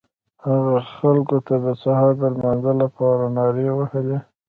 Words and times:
هغه 0.45 0.75
خلکو 0.95 1.37
ته 1.47 1.55
د 1.65 1.67
سهار 1.81 2.13
د 2.21 2.23
لمانځه 2.35 2.73
لپاره 2.81 3.23
نارې 3.37 3.67
وهلې. 3.77 4.17